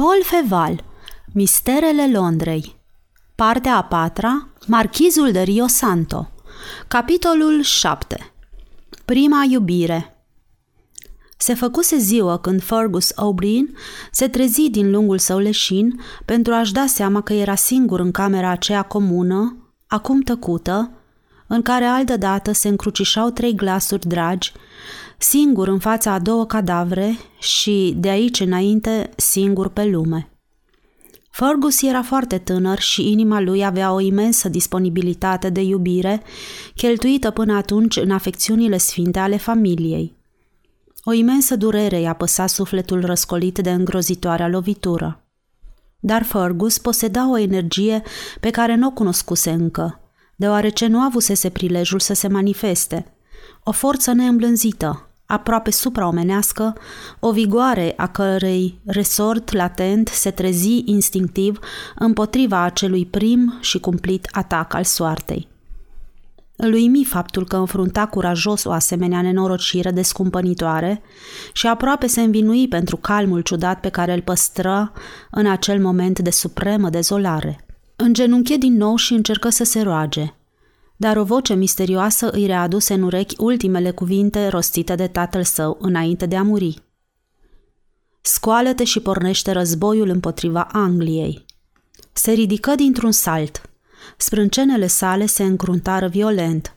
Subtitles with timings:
[0.00, 0.84] Paul Feval
[1.32, 2.76] Misterele Londrei
[3.34, 6.30] Partea a patra Marchizul de Rio Santo
[6.88, 8.32] Capitolul 7
[9.04, 10.24] Prima iubire.
[11.36, 13.76] Se făcuse ziua când Fergus O'Brien
[14.10, 18.50] se trezi din lungul său leșin pentru a-și da seama că era singur în camera
[18.50, 20.90] aceea comună, acum tăcută,
[21.46, 24.52] în care altă dată se încrucișau trei glasuri dragi,
[25.22, 30.30] singur în fața a două cadavre și, de aici înainte, singur pe lume.
[31.30, 36.22] Fergus era foarte tânăr și inima lui avea o imensă disponibilitate de iubire,
[36.74, 40.16] cheltuită până atunci în afecțiunile sfinte ale familiei.
[41.04, 45.24] O imensă durere i-a păsat sufletul răscolit de îngrozitoarea lovitură.
[46.00, 48.02] Dar Fergus poseda o energie
[48.40, 50.00] pe care nu o cunoscuse încă,
[50.36, 53.14] deoarece nu avusese prilejul să se manifeste.
[53.64, 56.72] O forță neîmblânzită, aproape supraomenească,
[57.18, 61.58] o vigoare a cărei resort latent se trezi instinctiv
[61.94, 65.48] împotriva acelui prim și cumplit atac al soartei.
[66.56, 71.02] Îl uimi faptul că înfrunta curajos o asemenea nenorocire descumpănitoare
[71.52, 74.92] și aproape se învinui pentru calmul ciudat pe care îl păstră
[75.30, 77.64] în acel moment de supremă dezolare.
[77.96, 80.34] Îngenunche din nou și încercă să se roage–
[81.00, 86.26] dar o voce misterioasă îi readuse în urechi ultimele cuvinte rostite de tatăl său înainte
[86.26, 86.82] de a muri.
[88.20, 91.44] Scoală-te și pornește războiul împotriva Angliei.
[92.12, 93.70] Se ridică dintr-un salt.
[94.16, 96.74] Sprâncenele sale se încruntară violent.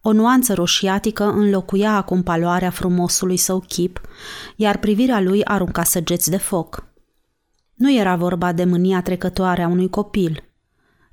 [0.00, 4.00] O nuanță roșiatică înlocuia acum paloarea frumosului său chip,
[4.56, 6.84] iar privirea lui arunca săgeți de foc.
[7.74, 10.40] Nu era vorba de mânia trecătoare a unui copil–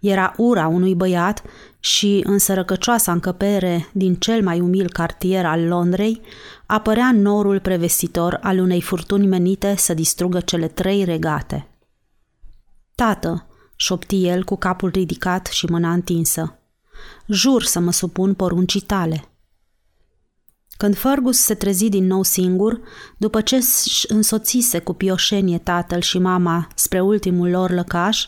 [0.03, 1.43] era ura unui băiat
[1.83, 6.21] și, în sărăcăcioasa încăpere din cel mai umil cartier al Londrei,
[6.65, 11.67] apărea norul prevestitor al unei furtuni menite să distrugă cele trei regate.
[12.95, 16.59] Tată, șopti el cu capul ridicat și mâna întinsă,
[17.27, 19.32] jur să mă supun poruncii tale.
[20.83, 22.81] Când Fergus se trezi din nou singur,
[23.17, 23.59] după ce
[24.07, 28.25] însoțise cu pioșenie tatăl și mama spre ultimul lor lăcaș,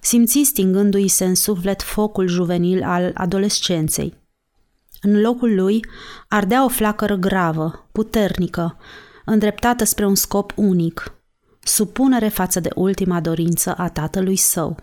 [0.00, 4.14] simți stingându-i se în suflet focul juvenil al adolescenței.
[5.00, 5.84] În locul lui
[6.28, 8.76] ardea o flacără gravă, puternică,
[9.24, 11.14] îndreptată spre un scop unic,
[11.62, 14.76] supunere față de ultima dorință a tatălui său.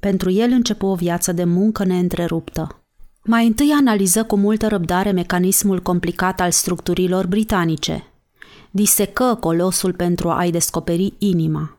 [0.00, 2.83] Pentru el începu o viață de muncă neîntreruptă.
[3.24, 8.04] Mai întâi analiză cu multă răbdare mecanismul complicat al structurilor britanice.
[8.70, 11.78] Disecă colosul pentru a-i descoperi inima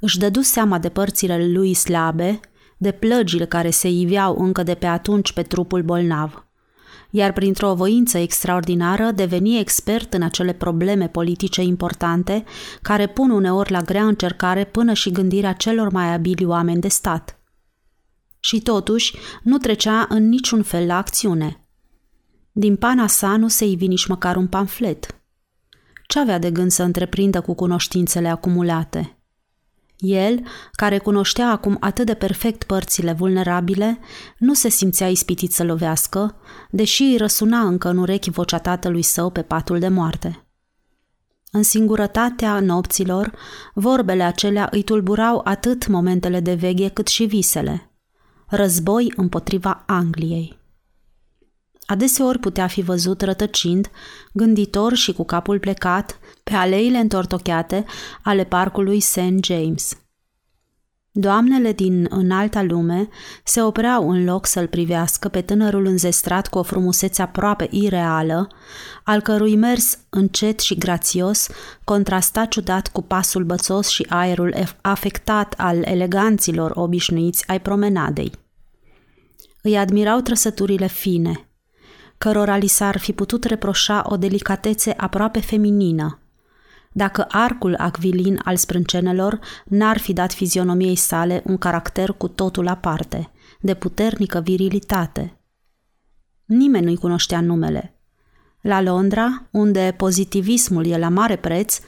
[0.00, 2.40] își dădu seama de părțile lui slabe,
[2.76, 6.42] de plăgile care se iveau încă de pe atunci pe trupul bolnav.
[7.10, 12.44] Iar printr-o voință extraordinară deveni expert în acele probleme politice importante
[12.82, 17.37] care pun uneori la grea încercare până și gândirea celor mai abili oameni de stat.
[18.40, 21.68] Și totuși nu trecea în niciun fel la acțiune.
[22.52, 25.20] Din pana sa nu se ivi nici măcar un pamflet.
[26.06, 29.12] Ce avea de gând să întreprindă cu cunoștințele acumulate–
[29.98, 33.98] el, care cunoștea acum atât de perfect părțile vulnerabile,
[34.38, 36.36] nu se simțea ispitit să lovească,
[36.70, 40.46] deși îi răsuna încă în urechi vocea tatălui său pe patul de moarte.
[41.50, 43.32] În singurătatea nopților,
[43.74, 47.87] vorbele acelea îi tulburau atât momentele de veche cât și visele.
[48.50, 50.58] Război împotriva Angliei.
[51.86, 53.90] Adeseori putea fi văzut rătăcind,
[54.32, 57.84] gânditor și cu capul plecat, pe aleile întortocheate
[58.22, 59.42] ale parcului St.
[59.42, 59.98] James.
[61.12, 63.08] Doamnele din înalta lume
[63.44, 68.48] se opreau în loc să-l privească pe tânărul înzestrat cu o frumusețe aproape ireală,
[69.04, 71.48] al cărui mers încet și grațios
[71.84, 78.32] contrasta ciudat cu pasul bățos și aerul afectat al eleganților obișnuiți ai promenadei.
[79.62, 81.32] Îi admirau trăsăturile fine–
[82.18, 86.18] cărora li s-ar fi putut reproșa o delicatețe aproape feminină.
[86.92, 93.30] Dacă arcul acvilin al sprâncenelor n-ar fi dat fizionomiei sale un caracter cu totul aparte,
[93.60, 95.40] de puternică virilitate.
[96.44, 97.92] Nimeni nu-i cunoștea numele.
[98.60, 101.80] La Londra, unde pozitivismul e la mare preț,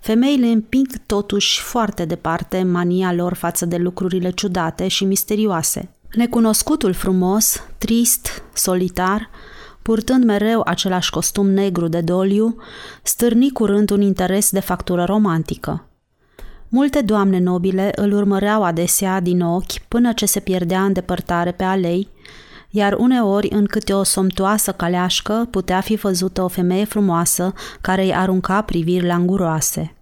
[0.00, 5.90] femeile împing totuși foarte departe mania lor față de lucrurile ciudate și misterioase.
[6.14, 9.30] Necunoscutul frumos, trist, solitar,
[9.84, 12.56] purtând mereu același costum negru de doliu,
[13.02, 15.88] stârni curând un interes de factură romantică.
[16.68, 21.64] Multe doamne nobile îl urmăreau adesea din ochi până ce se pierdea în depărtare pe
[21.64, 22.08] alei,
[22.70, 28.14] iar uneori în câte o somtoasă caleașcă putea fi văzută o femeie frumoasă care îi
[28.14, 29.94] arunca priviri languroase.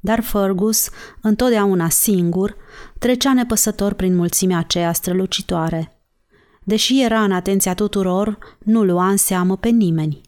[0.00, 0.88] Dar Fergus,
[1.20, 2.56] întotdeauna singur,
[2.98, 6.01] trecea nepăsător prin mulțimea aceea strălucitoare.
[6.64, 10.20] Deși era în atenția tuturor, nu lua în seamă pe nimeni.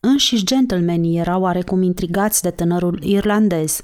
[0.00, 3.80] Înșiși gentlemanii erau oarecum intrigați de tânărul irlandez.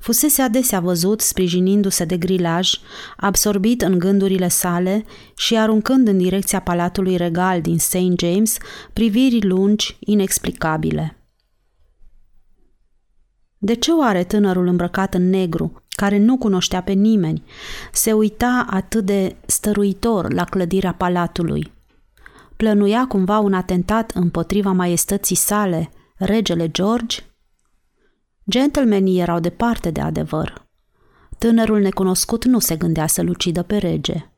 [0.00, 2.70] Fusese adesea văzut sprijinindu-se de grilaj,
[3.16, 5.04] absorbit în gândurile sale
[5.36, 7.96] și aruncând în direcția palatului regal din St.
[8.16, 8.56] James
[8.92, 11.25] priviri lungi, inexplicabile.
[13.58, 17.42] De ce oare tânărul îmbrăcat în negru, care nu cunoștea pe nimeni,
[17.92, 21.72] se uita atât de stăruitor la clădirea palatului?
[22.56, 27.16] Plănuia cumva un atentat împotriva maiestății sale, regele George?
[28.50, 30.66] Gentlemanii erau departe de adevăr.
[31.38, 34.30] Tânărul necunoscut nu se gândea să-l ucidă pe rege.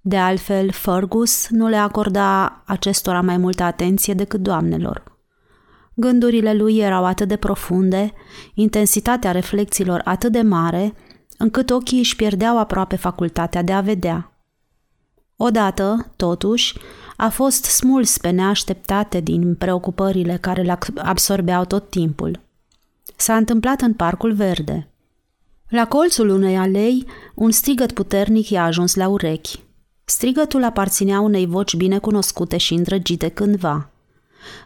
[0.00, 5.02] De altfel, Fergus nu le acorda acestora mai multă atenție decât doamnelor–
[5.98, 8.12] Gândurile lui erau atât de profunde,
[8.54, 10.94] intensitatea reflexiilor atât de mare,
[11.38, 14.32] încât ochii își pierdeau aproape facultatea de a vedea.
[15.36, 16.78] Odată, totuși,
[17.16, 22.40] a fost smuls pe neașteptate din preocupările care le absorbeau tot timpul.
[23.16, 24.88] S-a întâmplat în Parcul Verde.
[25.68, 29.60] La colțul unei alei, un strigăt puternic i-a ajuns la urechi.
[30.04, 33.90] Strigătul aparținea unei voci bine cunoscute și îndrăgite cândva–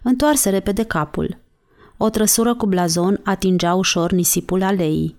[0.02, 1.38] Întoarse repede capul.
[1.96, 5.18] O trăsură cu blazon atingea ușor nisipul aleii.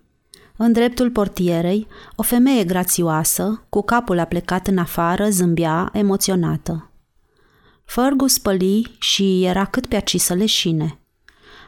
[0.58, 6.92] În dreptul portierei, o femeie grațioasă, cu capul aplecat în afară, zâmbea emoționată.
[7.86, 11.00] Fergus păli și era cât pe aci să leșine.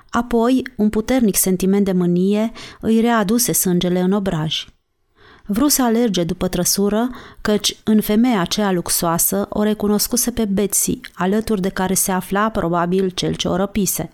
[0.09, 2.51] Apoi, un puternic sentiment de mânie
[2.81, 4.65] îi readuse sângele în obraj.
[5.47, 7.09] Vru să alerge după trăsură,
[7.41, 13.09] căci în femeia aceea luxoasă o recunoscuse pe Betsy, alături de care se afla probabil
[13.09, 14.11] cel ce o răpise.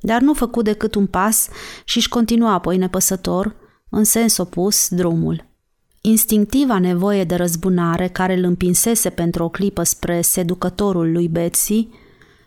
[0.00, 1.48] Dar nu făcu decât un pas
[1.84, 3.54] și își continua apoi nepăsător,
[3.88, 5.48] în sens opus, drumul.
[6.00, 11.88] Instinctiva nevoie de răzbunare care îl împinsese pentru o clipă spre seducătorul lui Betsy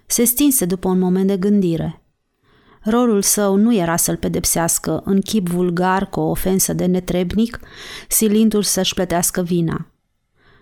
[0.06, 1.98] se stinse după un moment de gândire–
[2.83, 7.59] Rolul său nu era să-l pedepsească în chip vulgar cu o ofensă de netrebnic,
[8.07, 9.88] silindu-l să-și plătească vina.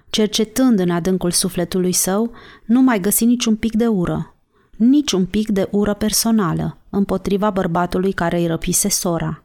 [0.10, 2.32] Cercetând în adâncul sufletului său,
[2.66, 4.36] nu mai găsi niciun pic de ură,
[4.78, 9.44] nici un pic de ură personală împotriva bărbatului care îi răpise sora.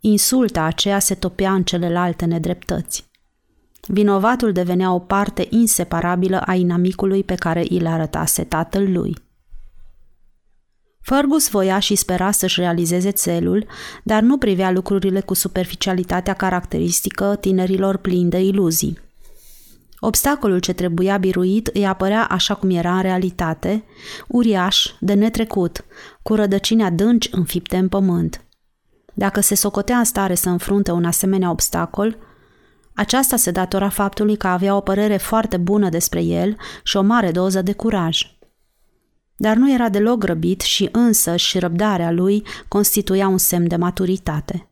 [0.00, 3.04] Insulta aceea se topea în celelalte nedreptăți.
[3.86, 9.16] Vinovatul devenea o parte inseparabilă a inamicului pe care îl arătase tatăl lui.
[11.04, 13.66] Fergus voia și spera să-și realizeze țelul,
[14.02, 18.98] dar nu privea lucrurile cu superficialitatea caracteristică tinerilor plini de iluzii.
[19.98, 23.84] Obstacolul ce trebuia biruit îi apărea așa cum era în realitate,
[24.28, 25.84] uriaș, de netrecut,
[26.22, 28.44] cu rădăcini adânci înfipte în pământ.
[29.14, 32.18] Dacă se socotea în stare să înfrunte un asemenea obstacol,
[32.94, 37.30] aceasta se datora faptului că avea o părere foarte bună despre el și o mare
[37.30, 38.22] doză de curaj–
[39.36, 44.68] dar nu era deloc grăbit și însă și răbdarea lui constituia un semn de maturitate.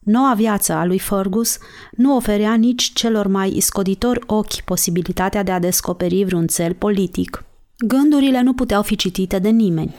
[0.00, 1.58] Noua viață a lui Fergus
[1.92, 7.44] nu oferea nici celor mai iscoditori ochi posibilitatea de a descoperi vreun cel politic.
[7.86, 9.94] Gândurile nu puteau fi citite de nimeni.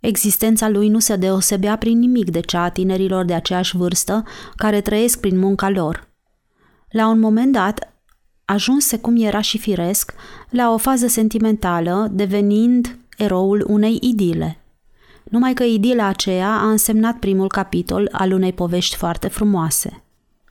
[0.00, 4.24] Existența lui nu se deosebea prin nimic de cea a tinerilor de aceeași vârstă
[4.56, 6.08] care trăiesc prin munca lor.
[6.90, 7.89] La un moment dat,
[8.50, 10.14] ajunse cum era și firesc
[10.48, 14.58] la o fază sentimentală, devenind eroul unei idile.
[15.24, 20.02] Numai că idila aceea a însemnat primul capitol al unei povești foarte frumoase.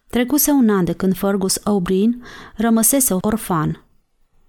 [0.10, 2.10] Trecuse un an de când Fergus O'Brien
[2.56, 3.84] rămăsese orfan.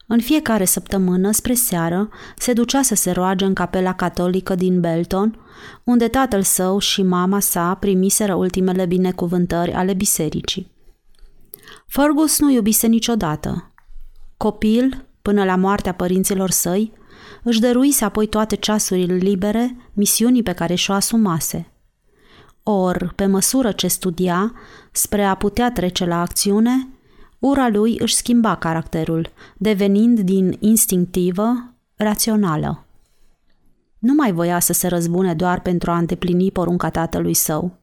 [0.06, 5.38] În fiecare săptămână, spre seară, se ducea să se roage în capela catolică din Belton,
[5.84, 10.70] unde tatăl său și mama sa primiseră ultimele binecuvântări ale bisericii.
[11.92, 13.72] Fergus nu iubise niciodată.
[14.36, 16.92] Copil, până la moartea părinților săi,
[17.42, 21.72] își dăruise apoi toate ceasurile libere misiunii pe care și-o asumase.
[22.62, 24.52] Or, pe măsură ce studia,
[24.92, 26.88] spre a putea trece la acțiune,
[27.38, 32.84] ura lui își schimba caracterul, devenind din instinctivă rațională.
[33.98, 37.79] Nu mai voia să se răzbune doar pentru a îndeplini porunca tatălui său.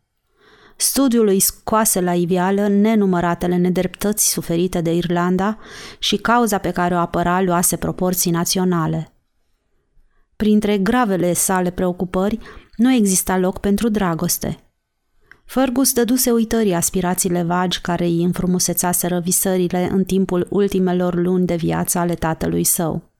[0.77, 5.57] Studiul îi scoase la iveală nenumăratele nedreptăți suferite de Irlanda
[5.99, 9.11] și cauza pe care o apăra luase proporții naționale.
[10.35, 12.39] Printre gravele sale preocupări,
[12.75, 14.59] nu exista loc pentru dragoste.
[15.45, 21.97] Fergus dăduse uitării aspirațiile vagi care îi înfrumusețaseră visările în timpul ultimelor luni de viață
[21.97, 23.11] ale tatălui său.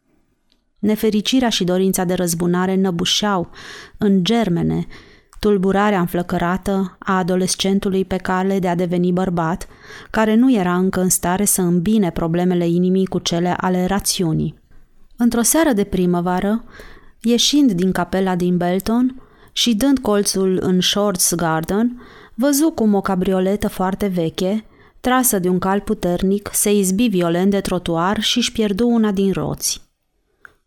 [0.80, 3.50] Nefericirea și dorința de răzbunare năbușeau
[3.98, 4.88] în germene
[5.40, 9.68] tulburarea înflăcărată a adolescentului pe cale de a deveni bărbat,
[10.10, 14.60] care nu era încă în stare să îmbine problemele inimii cu cele ale rațiunii.
[15.18, 16.64] Într-o seară de primăvară,
[17.22, 22.02] ieșind din capela din Belton și dând colțul în Shorts Garden,
[22.34, 24.66] văzu cum o cabrioletă foarte veche,
[25.00, 29.32] trasă de un cal puternic, se izbi violent de trotuar și își pierdu una din
[29.32, 29.82] roți.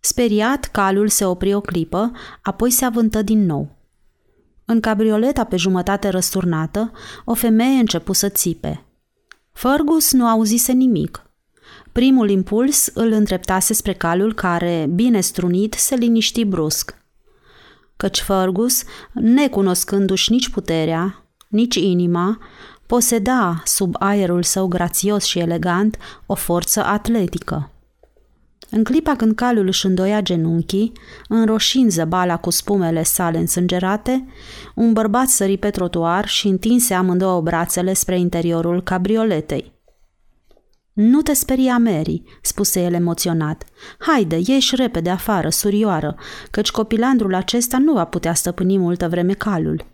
[0.00, 2.12] Speriat, calul se opri o clipă,
[2.42, 3.79] apoi se avântă din nou.
[4.70, 6.92] În cabrioleta pe jumătate răsturnată,
[7.24, 8.84] o femeie începu să țipe.
[9.52, 11.22] Fergus nu auzise nimic.
[11.92, 16.94] Primul impuls îl îndreptase spre calul care, bine strunit, se liniști brusc.
[17.96, 22.38] Căci Fergus, necunoscându-și nici puterea, nici inima,
[22.86, 27.70] poseda, sub aerul său grațios și elegant, o forță atletică.
[28.70, 30.92] În clipa când calul își îndoia genunchii,
[31.28, 34.26] înroșind zăbala cu spumele sale însângerate,
[34.74, 39.72] un bărbat sări pe trotuar și întinse amândouă brațele spre interiorul cabrioletei.
[40.92, 43.64] Nu te speria, Mary," spuse el emoționat.
[43.98, 46.16] Haide, ieși repede afară, surioară,
[46.50, 49.84] căci copilandrul acesta nu va putea stăpâni multă vreme calul."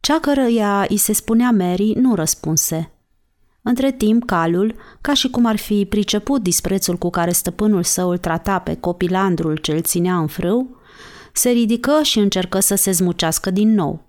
[0.00, 2.95] Cea cărăia îi se spunea Mary nu răspunse.
[3.68, 8.18] Între timp, calul, ca și cum ar fi priceput disprețul cu care stăpânul său îl
[8.18, 10.76] trata pe copilandrul ce îl ținea în frâu,
[11.32, 14.04] se ridică și încercă să se zmucească din nou.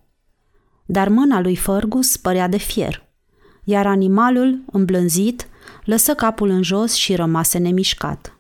[0.86, 3.08] Dar mâna lui Fergus părea de fier,
[3.64, 5.48] iar animalul, îmblânzit,
[5.84, 8.40] lăsă capul în jos și rămase nemișcat.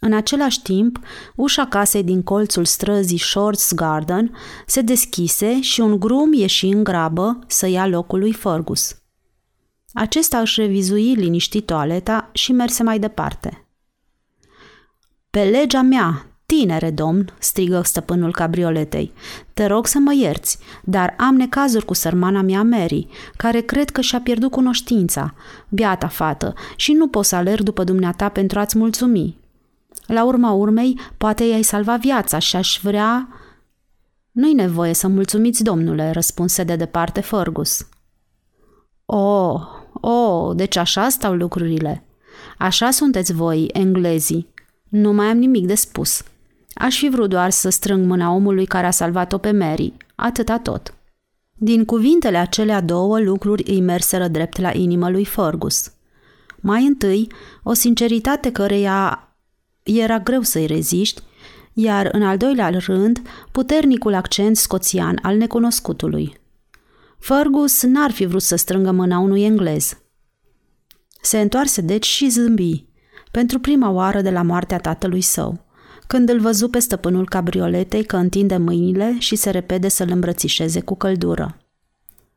[0.00, 0.98] În același timp,
[1.36, 4.36] ușa casei din colțul străzii Shorts Garden
[4.66, 8.94] se deschise și un grum ieși în grabă să ia locul lui Fergus–
[9.92, 13.66] acesta își revizui liniștit toaleta și merse mai departe.
[15.30, 19.12] Pe legea mea, tinere domn, strigă stăpânul cabrioletei,
[19.54, 23.06] te rog să mă ierți, dar am necazuri cu sărmana mea Mary,
[23.36, 25.34] care cred că și-a pierdut cunoștința,
[25.68, 29.38] biata fată, și nu pot să alerg după dumneata pentru a-ți mulțumi.
[30.06, 33.28] La urma urmei, poate i-ai salva viața și aș vrea...
[34.30, 37.88] Nu-i nevoie să mulțumiți, domnule, răspunse de departe Fergus.
[39.04, 39.60] Oh,
[40.04, 42.04] Oh, deci așa stau lucrurile.
[42.58, 44.48] Așa sunteți voi, englezii.
[44.88, 46.22] Nu mai am nimic de spus.
[46.74, 49.92] Aș fi vrut doar să strâng mâna omului care a salvat-o pe Mary.
[50.14, 50.94] Atâta tot.
[51.54, 55.92] Din cuvintele acelea două lucruri îi merseră drept la inimă lui Fergus.
[56.60, 57.32] Mai întâi,
[57.62, 59.28] o sinceritate căreia
[59.82, 61.22] era greu să-i reziști,
[61.72, 66.40] iar în al doilea rând, puternicul accent scoțian al necunoscutului.
[67.22, 69.96] Fergus n-ar fi vrut să strângă mâna unui englez.
[71.20, 72.86] Se întoarse deci și zâmbi,
[73.30, 75.64] pentru prima oară de la moartea tatălui său,
[76.06, 80.94] când îl văzu pe stăpânul cabrioletei că întinde mâinile și se repede să-l îmbrățișeze cu
[80.94, 81.56] căldură.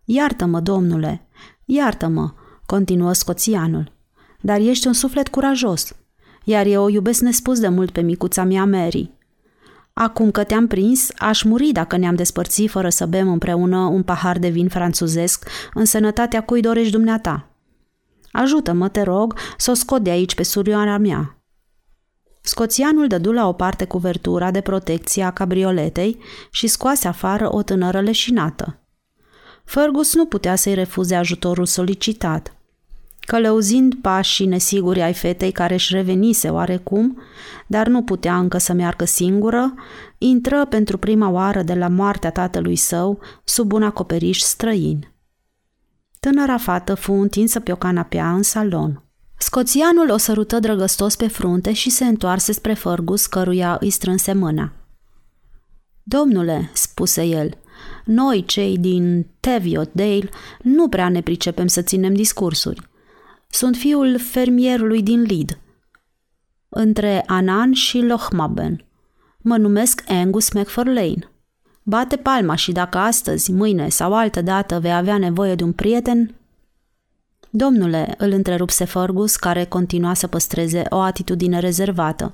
[0.03, 1.27] Iartă-mă, domnule,
[1.65, 2.33] iartă-mă,
[2.65, 3.91] continuă scoțianul,
[4.41, 5.95] dar ești un suflet curajos,
[6.43, 9.14] iar eu o iubesc nespus de mult pe micuța mea Mary.
[9.97, 14.39] Acum că te-am prins, aș muri dacă ne-am despărțit fără să bem împreună un pahar
[14.39, 17.49] de vin franțuzesc în sănătatea cui dorești dumneata.
[18.31, 21.37] Ajută-mă, te rog, să o scot de aici pe surioara mea.
[22.41, 26.17] Scoțianul dădu la o parte cuvertura de protecție a cabrioletei
[26.51, 28.79] și scoase afară o tânără leșinată.
[29.63, 32.54] Fergus nu putea să-i refuze ajutorul solicitat.
[33.25, 37.21] Călăuzind pașii nesiguri ai fetei care își revenise oarecum,
[37.67, 39.73] dar nu putea încă să meargă singură,
[40.17, 45.13] intră pentru prima oară de la moartea tatălui său sub un acoperiș străin.
[46.19, 49.03] Tânăra fată fu întinsă pe o canapea în salon.
[49.37, 54.73] Scoțianul o sărută drăgăstos pe frunte și se întoarse spre Fergus, căruia îi strânse mâna.
[56.03, 57.57] Domnule, spuse el,
[58.05, 60.29] noi, cei din Teviot Dale,
[60.61, 62.93] nu prea ne pricepem să ținem discursuri.
[63.49, 65.59] Sunt fiul fermierului din Lid,
[66.69, 68.85] între Anan și Lochmaben.
[69.37, 71.29] Mă numesc Angus McFarlane.
[71.83, 76.35] Bate palma și dacă astăzi, mâine sau altă dată vei avea nevoie de un prieten...
[77.49, 82.33] Domnule, îl întrerupse Fergus, care continua să păstreze o atitudine rezervată.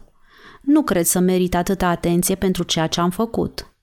[0.62, 3.74] Nu cred să merit atâta atenție pentru ceea ce am făcut.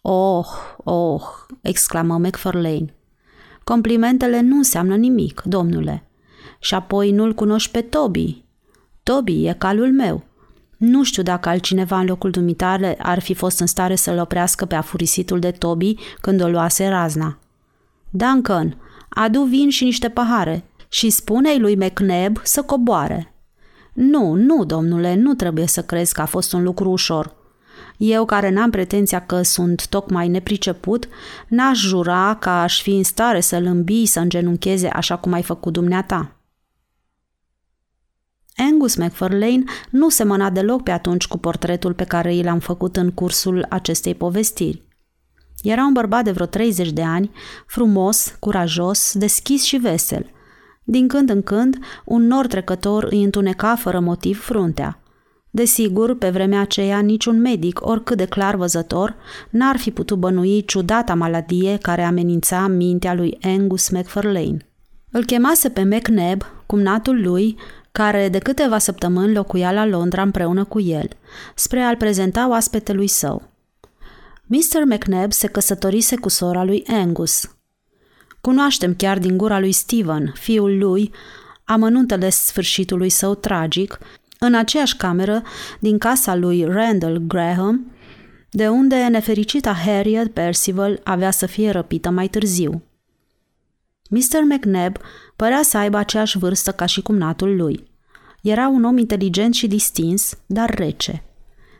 [0.00, 0.46] Oh,
[0.76, 1.22] oh,
[1.60, 2.94] exclamă McFarlane.
[3.64, 6.06] Complimentele nu înseamnă nimic, domnule.
[6.62, 8.44] Și apoi nu-l cunoști pe Toby.
[9.02, 10.24] Toby e calul meu.
[10.76, 14.74] Nu știu dacă altcineva în locul dumitale ar fi fost în stare să-l oprească pe
[14.74, 17.38] afurisitul de Toby când o luase razna.
[18.10, 18.76] Duncan,
[19.08, 23.34] adu vin și niște pahare și spune-i lui McNab să coboare.
[23.92, 27.34] Nu, nu, domnule, nu trebuie să crezi că a fost un lucru ușor.
[27.96, 31.08] Eu, care n-am pretenția că sunt tocmai nepriceput,
[31.48, 35.72] n-aș jura că aș fi în stare să-l îmbii să îngenuncheze așa cum ai făcut
[35.72, 36.36] dumneata.
[38.70, 43.10] Angus McFarlane nu semăna deloc pe atunci cu portretul pe care i l-am făcut în
[43.10, 44.82] cursul acestei povestiri.
[45.62, 47.30] Era un bărbat de vreo 30 de ani,
[47.66, 50.30] frumos, curajos, deschis și vesel.
[50.84, 55.02] Din când în când, un nor trecător îi întuneca fără motiv fruntea.
[55.50, 59.16] Desigur, pe vremea aceea, niciun medic, oricât de clar văzător,
[59.50, 64.56] n-ar fi putut bănui ciudata maladie care amenința mintea lui Angus McFarlane.
[65.10, 67.56] Îl chemase pe McNab, cumnatul lui,
[67.92, 71.08] care de câteva săptămâni locuia la Londra împreună cu el,
[71.54, 73.50] spre a-l prezenta oaspetelui său.
[74.46, 74.84] Mr.
[74.84, 77.56] McNab se căsătorise cu sora lui Angus.
[78.40, 81.10] Cunoaștem chiar din gura lui Stephen, fiul lui,
[81.64, 83.98] amănuntele sfârșitului său tragic,
[84.38, 85.42] în aceeași cameră
[85.78, 87.92] din casa lui Randall Graham,
[88.50, 92.82] de unde nefericita Harriet Percival avea să fie răpită mai târziu.
[94.10, 94.42] Mr.
[94.48, 94.96] McNab
[95.42, 97.90] părea să aibă aceeași vârstă ca și cumnatul lui.
[98.42, 101.24] Era un om inteligent și distins, dar rece.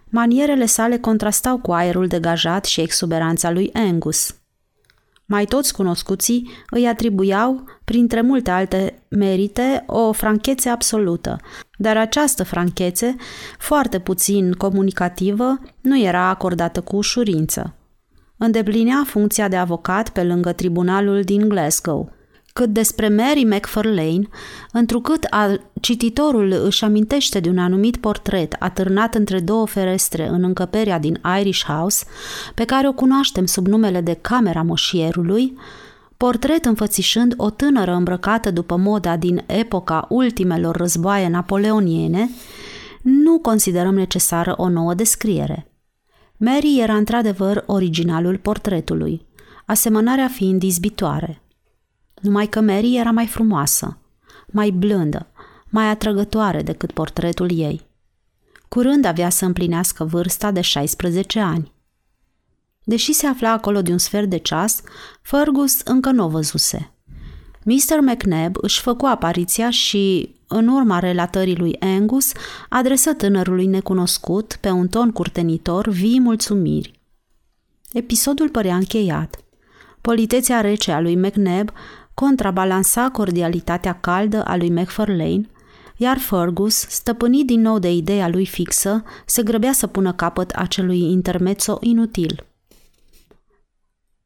[0.09, 4.35] Manierele sale contrastau cu aerul degajat și exuberanța lui Angus.
[5.25, 11.41] Mai toți cunoscuții îi atribuiau, printre multe alte merite, o franchețe absolută,
[11.77, 13.17] dar această franchețe,
[13.59, 17.75] foarte puțin comunicativă, nu era acordată cu ușurință.
[18.37, 22.11] Îndeplinea funcția de avocat pe lângă tribunalul din Glasgow–
[22.53, 24.29] cât despre Mary McFarlane,
[24.73, 30.99] întrucât a, cititorul își amintește de un anumit portret atârnat între două ferestre în încăperea
[30.99, 32.05] din Irish House,
[32.55, 35.57] pe care o cunoaștem sub numele de Camera Moșierului,
[36.17, 42.31] portret înfățișând o tânără îmbrăcată după moda din epoca ultimelor războaie napoleoniene,
[43.03, 45.67] nu considerăm necesară o nouă descriere.
[46.37, 49.27] Mary era într-adevăr originalul portretului,
[49.67, 51.42] asemănarea fiind izbitoare.
[52.23, 53.99] Numai că Mary era mai frumoasă,
[54.47, 55.27] mai blândă,
[55.69, 57.87] mai atrăgătoare decât portretul ei.
[58.69, 61.73] Curând avea să împlinească vârsta de 16 ani.
[62.85, 64.83] Deși se afla acolo de un sfert de ceas,
[65.23, 66.93] Fergus încă nu o văzuse.
[67.65, 68.01] Mr.
[68.01, 72.33] McNab își făcu apariția și, în urma relatării lui Angus,
[72.69, 77.01] adresă tânărului necunoscut, pe un ton curtenitor, vii mulțumiri.
[77.93, 79.45] Episodul părea încheiat.
[80.01, 81.71] Politețea rece a lui McNab
[82.15, 85.51] contrabalansa cordialitatea caldă a lui McFarlane,
[85.97, 91.01] iar Fergus, stăpânit din nou de ideea lui fixă, se grăbea să pună capăt acelui
[91.01, 92.47] intermezzo inutil.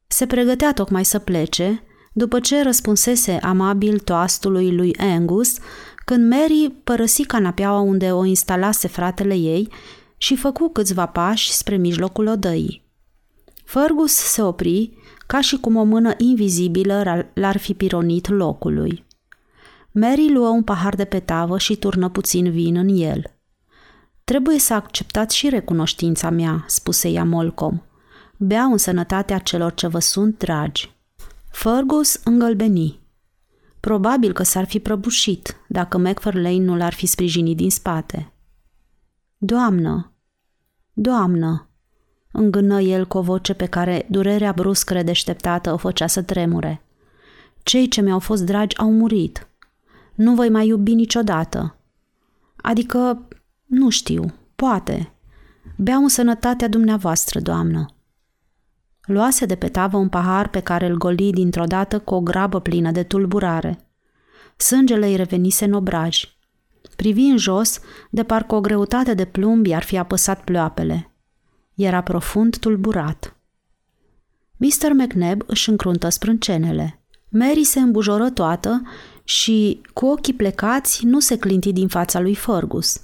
[0.07, 5.57] Se pregătea tocmai să plece, după ce răspunsese amabil toastului lui Angus,
[6.05, 9.69] când Mary părăsi canapeaua unde o instalase fratele ei
[10.17, 12.85] și făcu câțiva pași spre mijlocul odăii.
[13.63, 14.97] Fergus se opri
[15.27, 19.05] ca și cum o mână invizibilă l-ar fi pironit locului.
[19.91, 23.23] Mary luă un pahar de pe tavă și turnă puțin vin în el.
[24.23, 27.81] Trebuie să acceptați și recunoștința mea, spuse ea Molcom.
[28.37, 30.95] Beau în sănătatea celor ce vă sunt dragi.
[31.51, 32.99] Fergus îngălbeni.
[33.79, 38.31] Probabil că s-ar fi prăbușit dacă McFarlane nu l-ar fi sprijinit din spate.
[39.37, 40.11] Doamnă,
[40.93, 41.69] doamnă,
[42.37, 46.81] îngână el cu o voce pe care durerea bruscă redeșteptată o făcea să tremure.
[47.63, 49.47] Cei ce mi-au fost dragi au murit.
[50.15, 51.77] Nu voi mai iubi niciodată.
[52.55, 53.27] Adică,
[53.65, 55.13] nu știu, poate.
[55.75, 57.85] Beau în sănătatea dumneavoastră, doamnă.
[59.01, 62.59] Luase de pe tavă un pahar pe care îl goli dintr-o dată cu o grabă
[62.59, 63.79] plină de tulburare.
[64.57, 66.23] Sângele îi revenise în obraj.
[66.95, 71.11] Privi în jos, de parcă o greutate de plumb i-ar fi apăsat ploapele.
[71.77, 73.35] Era profund tulburat.
[74.57, 74.93] Mr.
[74.93, 77.01] McNab își încruntă sprâncenele.
[77.29, 78.81] Mary se îmbujoră toată
[79.23, 83.01] și, cu ochii plecați, nu se clinti din fața lui Fergus.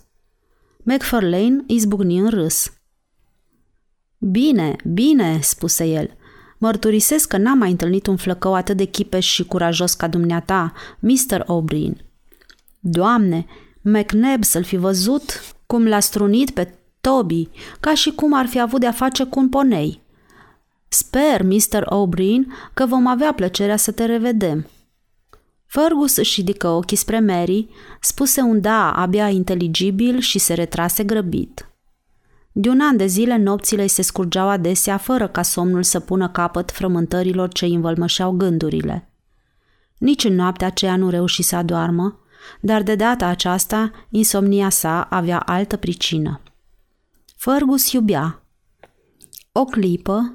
[0.84, 2.74] McFarlane izbucni în râs.
[4.18, 6.18] Bine, bine, spuse el.
[6.58, 11.44] Mărturisesc că n-am mai întâlnit un flăcău atât de chipeș și curajos ca dumneata, Mr.
[11.44, 11.94] O'Brien.
[12.80, 13.46] Doamne,
[13.82, 16.74] McNab să-l fi văzut cum l-a strunit pe
[17.10, 20.02] Toby, ca și cum ar fi avut de-a face cu un ponei.
[20.88, 21.86] Sper, Mr.
[21.86, 24.68] O'Brien, că vom avea plăcerea să te revedem.
[25.66, 27.70] Fergus își ridică ochii spre Mary,
[28.02, 31.70] spuse un da abia inteligibil și se retrase grăbit.
[32.52, 36.30] De un an de zile nopțile îi se scurgeau adesea fără ca somnul să pună
[36.30, 39.10] capăt frământărilor ce îi învălmășeau gândurile.
[39.98, 42.20] Nici în noaptea aceea nu reuși să adoarmă,
[42.60, 46.42] dar de data aceasta insomnia sa avea altă pricină.
[47.46, 48.44] Fergus iubea.
[49.52, 50.34] O clipă,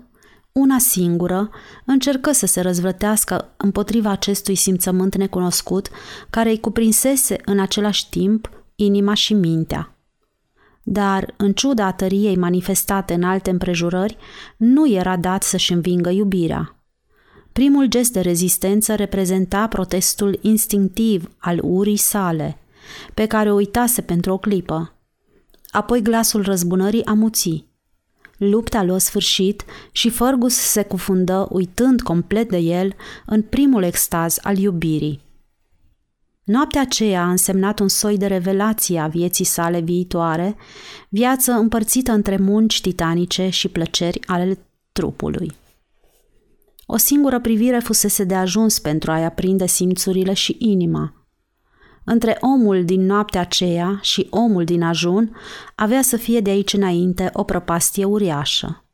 [0.52, 1.50] una singură,
[1.84, 5.88] încercă să se răzvrătească împotriva acestui simțământ necunoscut
[6.30, 9.96] care îi cuprinsese în același timp inima și mintea.
[10.82, 14.16] Dar, în ciuda tăriei manifestate în alte împrejurări,
[14.56, 16.76] nu era dat să-și învingă iubirea.
[17.52, 22.58] Primul gest de rezistență reprezenta protestul instinctiv al urii sale,
[23.14, 24.92] pe care o uitase pentru o clipă.
[25.70, 27.66] Apoi glasul răzbunării amuții.
[28.36, 32.94] Lupta lua sfârșit și Fergus se cufundă, uitând complet de el,
[33.26, 35.20] în primul extaz al iubirii.
[36.44, 40.56] Noaptea aceea a însemnat un soi de revelație a vieții sale viitoare,
[41.08, 44.58] viață împărțită între munci titanice și plăceri ale
[44.92, 45.56] trupului.
[46.86, 51.17] O singură privire fusese de ajuns pentru a-i aprinde simțurile și inima.
[52.10, 55.36] Între omul din noaptea aceea și omul din ajun
[55.74, 58.84] avea să fie de aici înainte o prăpastie uriașă.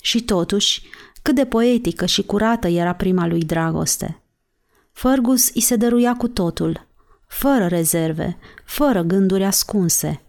[0.00, 0.82] Și totuși,
[1.22, 4.22] cât de poetică și curată era prima lui dragoste.
[4.92, 6.86] Fergus îi se dăruia cu totul,
[7.26, 10.22] fără rezerve, fără gânduri ascunse.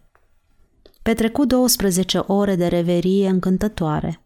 [1.01, 4.25] Petrecu 12 ore de reverie încântătoare.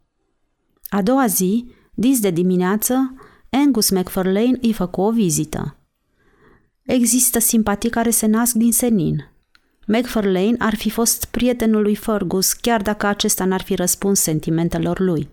[0.90, 3.14] A doua zi, dis de dimineață,
[3.50, 5.78] Angus McFarlane îi făcu o vizită.
[6.86, 9.30] Există simpatii care se nasc din senin.
[9.88, 15.30] McFarlane ar fi fost prietenul lui Fergus, chiar dacă acesta n-ar fi răspuns sentimentelor lui.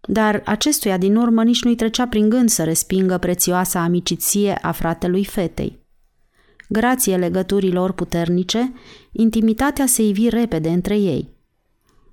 [0.00, 5.24] Dar acestuia din urmă nici nu-i trecea prin gând să respingă prețioasa amiciție a fratelui
[5.24, 5.78] fetei.
[6.68, 8.72] Grație legăturilor puternice,
[9.12, 11.28] intimitatea se ivi repede între ei.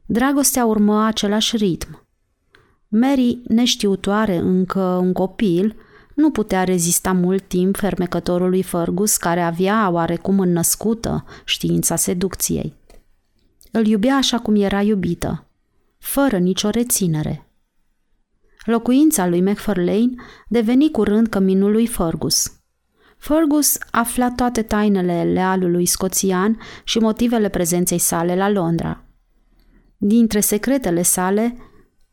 [0.05, 2.07] Dragostea urmă același ritm.
[2.87, 5.75] Mary, neștiutoare încă un copil,
[6.15, 12.73] nu putea rezista mult timp fermecătorului Fergus, care avea oarecum înnăscută știința seducției.
[13.71, 15.47] Îl iubea așa cum era iubită,
[15.97, 17.47] fără nicio reținere.
[18.65, 20.13] Locuința lui McFarlane
[20.47, 22.51] deveni curând căminul lui Fergus.
[23.17, 29.03] Fergus afla toate tainele lealului scoțian și motivele prezenței sale la Londra.
[29.97, 31.57] Dintre secretele sale,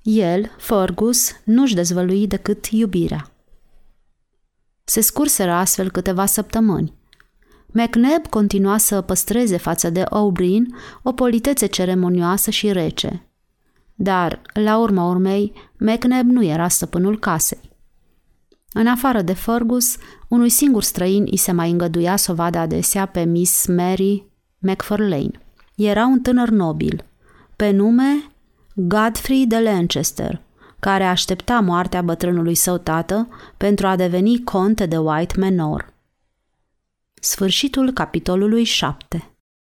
[0.03, 3.31] el, Fergus, nu-și dezvălui decât iubirea.
[4.91, 6.95] Se scurseră astfel câteva săptămâni.
[7.67, 10.63] McNab continua să păstreze față de O'Brien
[11.03, 13.29] o politețe ceremonioasă și rece.
[13.95, 17.71] Dar, la urma urmei, McNab nu era stăpânul casei.
[18.73, 19.97] În afară de Fergus,
[20.29, 24.27] unui singur străin îi se mai îngăduia să o vadă adesea pe Miss Mary
[24.59, 25.41] McFarlane.
[25.77, 27.05] Era un tânăr nobil,
[27.57, 28.31] pe nume
[28.75, 30.43] Godfrey de Lancaster–
[30.81, 35.93] care aștepta moartea bătrânului său tată pentru a deveni conte de White Manor.
[37.15, 39.31] Sfârșitul capitolului 7